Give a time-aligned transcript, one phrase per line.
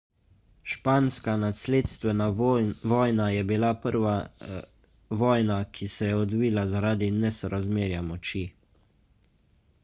[0.71, 2.25] španska nasledstvena
[2.93, 4.15] vojna je bila prva
[5.25, 8.43] vojna ki se je odvila zaradi nesorazmerja moči